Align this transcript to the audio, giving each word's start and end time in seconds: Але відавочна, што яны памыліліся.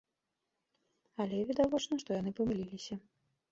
Але 1.27 1.37
відавочна, 1.51 1.93
што 2.07 2.19
яны 2.19 2.35
памыліліся. 2.43 3.01